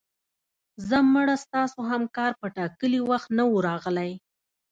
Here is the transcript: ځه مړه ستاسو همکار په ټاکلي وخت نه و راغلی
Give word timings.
ځه 0.87 0.97
مړه 1.13 1.35
ستاسو 1.45 1.79
همکار 1.91 2.31
په 2.41 2.47
ټاکلي 2.57 2.99
وخت 3.09 3.29
نه 3.37 3.43
و 3.51 3.63
راغلی 3.67 4.11